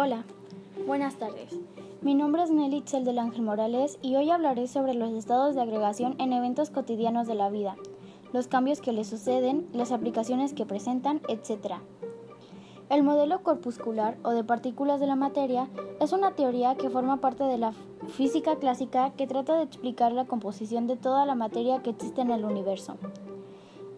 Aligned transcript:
Hola, 0.00 0.22
buenas 0.86 1.16
tardes. 1.16 1.58
Mi 2.02 2.14
nombre 2.14 2.44
es 2.44 2.52
Nelly 2.52 2.76
Itzel 2.76 3.04
del 3.04 3.18
Ángel 3.18 3.42
Morales 3.42 3.98
y 4.00 4.14
hoy 4.14 4.30
hablaré 4.30 4.68
sobre 4.68 4.94
los 4.94 5.10
estados 5.10 5.56
de 5.56 5.60
agregación 5.60 6.14
en 6.20 6.32
eventos 6.32 6.70
cotidianos 6.70 7.26
de 7.26 7.34
la 7.34 7.50
vida, 7.50 7.74
los 8.32 8.46
cambios 8.46 8.80
que 8.80 8.92
le 8.92 9.02
suceden, 9.02 9.66
las 9.72 9.90
aplicaciones 9.90 10.52
que 10.52 10.66
presentan, 10.66 11.20
etc. 11.26 11.78
El 12.90 13.02
modelo 13.02 13.42
corpuscular 13.42 14.16
o 14.22 14.30
de 14.30 14.44
partículas 14.44 15.00
de 15.00 15.08
la 15.08 15.16
materia 15.16 15.68
es 16.00 16.12
una 16.12 16.36
teoría 16.36 16.76
que 16.76 16.90
forma 16.90 17.16
parte 17.16 17.42
de 17.42 17.58
la 17.58 17.72
física 18.06 18.54
clásica 18.54 19.10
que 19.16 19.26
trata 19.26 19.56
de 19.56 19.64
explicar 19.64 20.12
la 20.12 20.26
composición 20.26 20.86
de 20.86 20.96
toda 20.96 21.26
la 21.26 21.34
materia 21.34 21.82
que 21.82 21.90
existe 21.90 22.20
en 22.20 22.30
el 22.30 22.44
universo. 22.44 22.98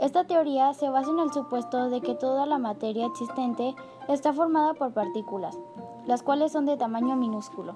Esta 0.00 0.24
teoría 0.24 0.72
se 0.72 0.88
basa 0.88 1.10
en 1.10 1.18
el 1.18 1.30
supuesto 1.30 1.90
de 1.90 2.00
que 2.00 2.14
toda 2.14 2.46
la 2.46 2.56
materia 2.56 3.04
existente 3.04 3.76
está 4.08 4.32
formada 4.32 4.72
por 4.72 4.94
partículas, 4.94 5.58
las 6.06 6.22
cuales 6.22 6.52
son 6.52 6.64
de 6.64 6.78
tamaño 6.78 7.16
minúsculo. 7.16 7.74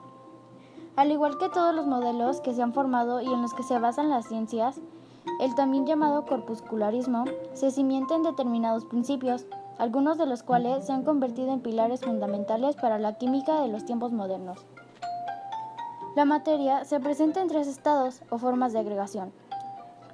Al 0.97 1.12
igual 1.12 1.37
que 1.37 1.50
todos 1.50 1.74
los 1.74 1.87
modelos 1.87 2.41
que 2.41 2.55
se 2.55 2.62
han 2.62 2.73
formado 2.73 3.20
y 3.20 3.27
en 3.27 3.42
los 3.42 3.52
que 3.52 3.62
se 3.62 3.78
basan 3.78 4.09
las 4.09 4.27
ciencias, 4.27 4.80
el 5.38 5.55
también 5.55 5.84
llamado 5.84 6.24
corpuscularismo 6.24 7.27
se 7.52 7.70
cimienta 7.70 8.14
en 8.14 8.23
determinados 8.23 8.86
principios, 8.86 9.47
algunos 9.77 10.16
de 10.16 10.25
los 10.25 10.42
cuales 10.42 10.86
se 10.86 10.95
han 10.95 11.05
convertido 11.05 11.52
en 11.52 11.61
pilares 11.61 12.00
fundamentales 12.00 12.75
para 12.77 12.98
la 12.98 13.19
química 13.19 13.61
de 13.61 13.69
los 13.69 13.84
tiempos 13.84 14.12
modernos. 14.12 14.64
La 16.16 16.25
materia 16.25 16.86
se 16.86 17.00
presenta 17.00 17.42
en 17.42 17.48
tres 17.48 17.66
estados 17.66 18.22
o 18.30 18.38
formas 18.38 18.72
de 18.72 18.78
agregación, 18.78 19.30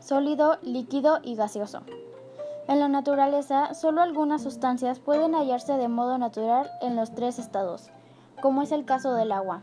sólido, 0.01 0.59
líquido 0.63 1.21
y 1.23 1.37
gaseoso. 1.37 1.83
En 2.69 2.81
la 2.81 2.89
naturaleza, 2.89 3.75
solo 3.75 4.03
algunas 4.03 4.43
sustancias 4.43 5.01
pueden 5.01 5.35
hallarse 5.35 5.75
de 5.75 5.89
modo 5.89 6.19
natural 6.19 6.71
en 6.81 6.97
los 6.97 7.15
tres 7.15 7.39
estados, 7.39 7.91
como 8.43 8.63
es 8.63 8.73
el 8.73 8.85
caso 8.85 9.15
del 9.15 9.33
agua. 9.33 9.63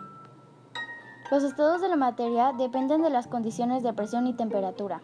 Los 1.32 1.44
estados 1.44 1.82
de 1.82 1.90
la 1.90 1.98
materia 1.98 2.54
dependen 2.58 3.02
de 3.02 3.10
las 3.10 3.28
condiciones 3.28 3.84
de 3.84 3.94
presión 3.94 4.28
y 4.28 4.34
temperatura. 4.34 5.02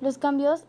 Los 0.00 0.18
cambios 0.18 0.64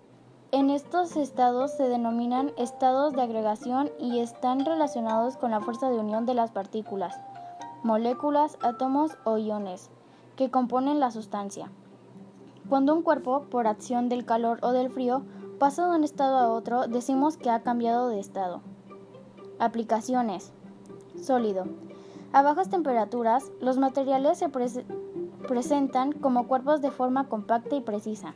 en 0.52 0.70
estos 0.70 1.18
estados 1.18 1.72
se 1.72 1.90
denominan 1.90 2.54
estados 2.58 3.14
de 3.14 3.22
agregación 3.22 3.92
y 4.00 4.20
están 4.20 4.66
relacionados 4.66 5.36
con 5.36 5.52
la 5.52 5.60
fuerza 5.60 5.90
de 5.90 6.00
unión 6.00 6.26
de 6.26 6.36
las 6.36 6.52
partículas, 6.52 7.20
moléculas, 7.84 8.58
átomos 8.62 9.18
o 9.26 9.38
iones 9.38 9.90
que 10.38 10.50
componen 10.50 11.02
la 11.02 11.12
sustancia. 11.12 11.70
Cuando 12.70 12.94
un 12.94 13.02
cuerpo, 13.02 13.44
por 13.50 13.66
acción 13.66 14.10
del 14.10 14.26
calor 14.26 14.60
o 14.62 14.72
del 14.72 14.90
frío, 14.90 15.24
pasa 15.58 15.88
de 15.88 15.96
un 15.96 16.04
estado 16.04 16.38
a 16.38 16.52
otro, 16.52 16.88
decimos 16.88 17.38
que 17.38 17.50
ha 17.50 17.64
cambiado 17.64 18.10
de 18.10 18.20
estado. 18.20 18.62
Aplicaciones. 19.58 20.52
Sólido. 21.22 21.66
A 22.34 22.42
bajas 22.42 22.70
temperaturas, 22.70 23.52
los 23.62 23.78
materiales 23.78 24.38
se 24.38 24.50
presentan 25.48 26.12
como 26.12 26.48
cuerpos 26.48 26.82
de 26.82 26.92
forma 26.92 27.30
compacta 27.30 27.76
y 27.76 27.82
precisa. 27.82 28.36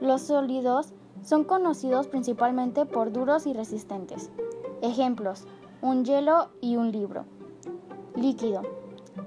Los 0.00 0.22
sólidos 0.22 0.92
son 1.22 1.42
conocidos 1.42 2.06
principalmente 2.06 2.86
por 2.86 3.12
duros 3.12 3.46
y 3.46 3.52
resistentes. 3.52 4.30
Ejemplos, 4.80 5.44
un 5.82 6.04
hielo 6.04 6.50
y 6.60 6.76
un 6.76 6.92
libro. 6.92 7.24
Líquido. 8.14 8.62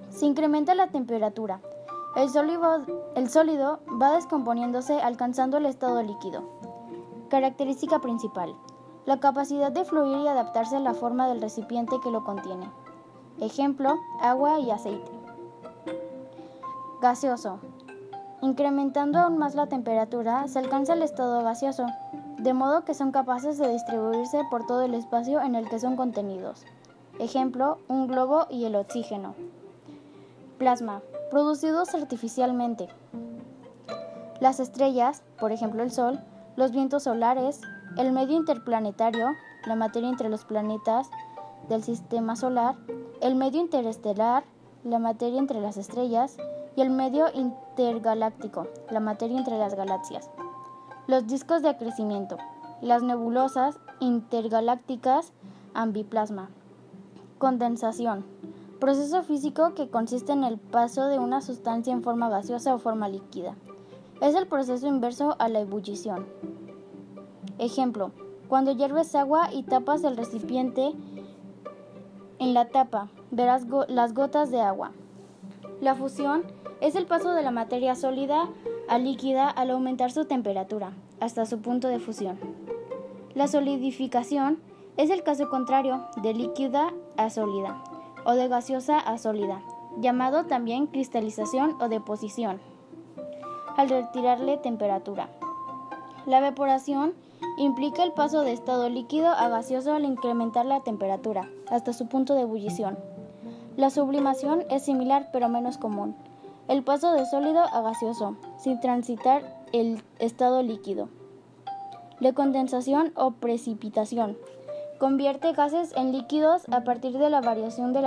Se 0.10 0.26
incrementa 0.26 0.76
la 0.76 0.88
temperatura. 0.88 1.60
El 2.14 2.30
sólido, 3.30 3.80
va 4.02 4.12
descomponiéndose 4.12 5.02
alcanzando 5.02 5.58
el 5.58 5.66
estado 5.66 6.04
líquido. 6.04 6.44
Característica 7.30 8.00
principal. 8.00 8.54
La 9.06 9.22
capacidad 9.22 9.72
de 9.72 9.86
fluir 9.86 10.18
y 10.18 10.28
adaptarse 10.28 10.76
a 10.76 10.82
la 10.82 10.94
forma 10.94 11.30
del 11.30 11.42
recipiente 11.42 11.96
que 12.04 12.12
lo 12.12 12.26
contiene. 12.26 12.70
Ejemplo, 13.40 13.96
agua 14.20 14.60
y 14.60 14.72
aceite. 14.72 15.12
Gaseoso. 17.02 17.60
Incrementando 18.42 19.20
aún 19.20 19.38
más 19.38 19.56
la 19.56 19.68
temperatura, 19.68 20.50
se 20.50 20.60
alcanza 20.60 20.94
el 20.94 21.04
estado 21.04 21.42
gaseoso, 21.44 21.86
de 22.40 22.54
modo 22.54 22.84
que 22.84 22.94
son 22.94 23.12
capaces 23.12 23.58
de 23.58 23.70
distribuirse 23.70 24.42
por 24.50 24.66
todo 24.66 24.82
el 24.82 24.96
espacio 24.96 25.42
en 25.42 25.56
el 25.56 25.70
que 25.70 25.80
son 25.80 25.96
contenidos. 25.96 26.66
Ejemplo, 27.20 27.78
un 27.88 28.08
globo 28.08 28.48
y 28.50 28.66
el 28.66 28.76
oxígeno. 28.76 29.34
Plasma, 30.62 31.02
producidos 31.32 31.96
artificialmente. 31.96 32.88
Las 34.40 34.60
estrellas, 34.60 35.24
por 35.40 35.52
ejemplo 35.52 35.82
el 35.82 35.90
Sol, 35.90 36.20
los 36.56 36.72
vientos 36.72 37.02
solares, 37.02 37.62
el 37.98 38.12
medio 38.12 38.38
interplanetario, 38.38 39.30
la 39.66 39.76
materia 39.76 40.08
entre 40.08 40.30
los 40.30 40.46
planetas 40.46 41.10
del 41.68 41.82
sistema 41.82 42.36
solar, 42.36 42.76
el 43.22 43.34
medio 43.34 43.60
interestelar, 43.60 44.44
la 44.84 45.00
materia 45.00 45.40
entre 45.40 45.62
las 45.62 45.78
estrellas, 45.78 46.38
y 46.76 46.82
el 46.82 46.92
medio 46.92 47.26
intergaláctico, 47.34 48.68
la 48.92 49.00
materia 49.00 49.40
entre 49.40 49.58
las 49.58 49.74
galaxias. 49.74 50.30
Los 51.08 51.26
discos 51.26 51.64
de 51.64 51.70
acrecimiento, 51.70 52.38
las 52.82 53.02
nebulosas 53.02 53.80
intergalácticas, 54.00 55.34
ambiplasma. 55.74 56.52
Condensación, 57.40 58.26
proceso 58.82 59.22
físico 59.22 59.76
que 59.76 59.90
consiste 59.90 60.34
en 60.34 60.44
el 60.44 60.58
paso 60.58 61.06
de 61.06 61.20
una 61.20 61.42
sustancia 61.42 61.94
en 61.94 62.02
forma 62.02 62.30
gaseosa 62.30 62.74
o 62.74 62.80
forma 62.80 63.08
líquida. 63.08 63.56
Es 64.22 64.34
el 64.34 64.48
proceso 64.48 64.88
inverso 64.88 65.36
a 65.38 65.50
la 65.50 65.60
ebullición. 65.60 66.26
Ejemplo, 67.60 68.12
cuando 68.50 68.72
hierves 68.72 69.14
agua 69.14 69.50
y 69.54 69.64
tapas 69.64 70.04
el 70.04 70.18
recipiente 70.18 70.94
en 72.40 72.54
la 72.56 72.70
tapa, 72.70 73.10
verás 73.30 73.68
las 73.88 74.16
gotas 74.16 74.50
de 74.50 74.62
agua. 74.62 74.94
La 75.80 75.94
fusión 75.94 76.44
es 76.82 76.96
el 76.96 77.06
paso 77.06 77.34
de 77.34 77.44
la 77.44 77.52
materia 77.52 77.94
sólida 77.94 78.50
a 78.90 78.98
líquida 78.98 79.48
al 79.48 79.70
aumentar 79.70 80.12
su 80.12 80.26
temperatura, 80.26 80.94
hasta 81.20 81.46
su 81.46 81.60
punto 81.60 81.88
de 81.88 82.00
fusión. 82.00 82.40
La 83.36 83.48
solidificación 83.48 84.58
es 84.98 85.12
el 85.12 85.22
caso 85.22 85.52
contrario 85.52 86.08
de 86.24 86.34
líquida 86.34 86.92
a 87.16 87.30
sólida 87.30 87.80
o 88.26 88.34
de 88.34 88.48
gaseosa 88.48 89.00
a 89.00 89.18
sólida, 89.18 89.62
llamado 89.98 90.46
también 90.46 90.88
cristalización 90.88 91.76
o 91.82 91.90
deposición, 91.90 92.60
al 93.78 93.90
retirarle 93.90 94.58
temperatura. 94.58 95.30
La 96.26 96.40
evaporación 96.40 97.14
implica 97.58 98.04
el 98.04 98.12
paso 98.12 98.42
de 98.42 98.54
estado 98.54 98.90
líquido 98.90 99.30
a 99.30 99.50
gaseoso 99.50 99.94
al 99.94 100.06
incrementar 100.06 100.66
la 100.66 100.82
temperatura, 100.82 101.50
hasta 101.70 101.94
su 101.94 102.08
punto 102.08 102.36
de 102.36 102.42
ebullición. 102.42 102.98
La 103.78 103.90
sublimación 103.90 104.64
es 104.70 104.84
similar 104.84 105.30
pero 105.32 105.50
menos 105.50 105.78
común 105.78 106.16
el 106.72 106.84
paso 106.84 107.12
de 107.12 107.26
sólido 107.26 107.60
a 107.60 107.82
gaseoso, 107.82 108.38
sin 108.58 108.80
transitar 108.80 109.44
el 109.74 110.02
estado 110.20 110.64
líquido. 110.64 111.10
La 112.22 112.32
condensación 112.32 113.12
o 113.16 113.32
precipitación 113.32 114.38
convierte 115.02 115.52
gases 115.54 115.94
en 115.96 116.12
líquidos 116.12 116.62
a 116.72 116.84
partir 116.84 117.18
de 117.18 117.32
la 117.32 117.42
variación 117.42 117.92
de 117.92 118.02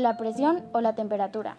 la, 0.00 0.16
presión 0.16 0.64
o 0.72 0.80
la 0.80 0.96
temperatura. 0.96 1.58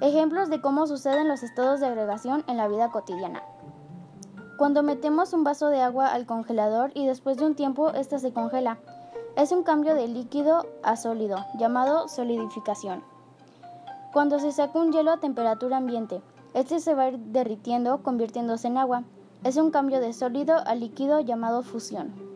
Ejemplos 0.00 0.50
de 0.50 0.60
cómo 0.60 0.88
suceden 0.88 1.28
los 1.28 1.44
estados 1.44 1.78
de 1.78 1.86
agregación 1.86 2.42
en 2.48 2.56
la 2.56 2.66
vida 2.66 2.90
cotidiana. 2.90 3.44
Cuando 4.58 4.82
metemos 4.82 5.32
un 5.32 5.44
vaso 5.44 5.68
de 5.68 5.80
agua 5.80 6.08
al 6.08 6.26
congelador 6.26 6.90
y 6.94 7.06
después 7.06 7.36
de 7.36 7.46
un 7.46 7.54
tiempo 7.54 7.90
ésta 7.90 8.18
se 8.18 8.32
congela, 8.32 8.78
es 9.36 9.52
un 9.52 9.62
cambio 9.62 9.94
de 9.94 10.08
líquido 10.08 10.66
a 10.82 10.96
sólido, 10.96 11.36
llamado 11.56 12.08
solidificación. 12.08 13.04
Cuando 14.12 14.40
se 14.40 14.50
saca 14.50 14.80
un 14.80 14.90
hielo 14.90 15.12
a 15.12 15.20
temperatura 15.20 15.76
ambiente, 15.76 16.20
este 16.52 16.80
se 16.80 16.96
va 16.96 17.04
a 17.04 17.08
ir 17.10 17.18
derritiendo, 17.20 18.02
convirtiéndose 18.02 18.66
en 18.66 18.76
agua. 18.76 19.04
Es 19.44 19.56
un 19.56 19.70
cambio 19.70 20.00
de 20.00 20.12
sólido 20.14 20.56
a 20.66 20.74
líquido 20.74 21.20
llamado 21.20 21.62
fusión. 21.62 22.35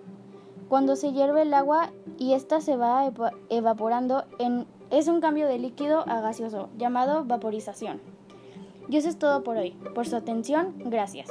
Cuando 0.71 0.95
se 0.95 1.13
hierve 1.13 1.43
el 1.43 1.53
agua 1.53 1.91
y 2.17 2.34
ésta 2.34 2.61
se 2.61 2.77
va 2.77 3.11
evaporando, 3.49 4.22
es 4.91 5.09
un 5.09 5.21
cambio 5.21 5.49
de 5.49 5.59
líquido 5.59 6.09
a 6.09 6.21
gaseoso, 6.21 6.69
llamado 6.78 7.25
vaporización. 7.25 8.01
Y 8.89 8.97
eso 8.97 9.09
es 9.09 9.19
todo 9.19 9.43
por 9.43 9.57
hoy. 9.57 9.72
Por 9.97 10.07
su 10.07 10.15
atención, 10.15 10.75
gracias. 10.84 11.28